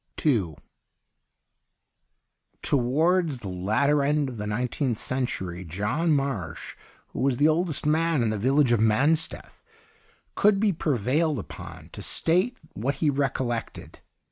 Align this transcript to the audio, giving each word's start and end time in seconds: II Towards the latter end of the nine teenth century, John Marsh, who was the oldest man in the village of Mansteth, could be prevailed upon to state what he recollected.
II 0.25 0.55
Towards 2.63 3.41
the 3.41 3.49
latter 3.49 4.01
end 4.01 4.29
of 4.29 4.37
the 4.37 4.47
nine 4.47 4.67
teenth 4.69 4.97
century, 4.97 5.63
John 5.63 6.11
Marsh, 6.11 6.75
who 7.09 7.19
was 7.19 7.37
the 7.37 7.47
oldest 7.47 7.85
man 7.85 8.23
in 8.23 8.31
the 8.31 8.37
village 8.39 8.71
of 8.71 8.79
Mansteth, 8.79 9.61
could 10.33 10.59
be 10.59 10.73
prevailed 10.73 11.37
upon 11.37 11.89
to 11.91 12.01
state 12.01 12.57
what 12.73 12.95
he 12.95 13.11
recollected. 13.11 13.99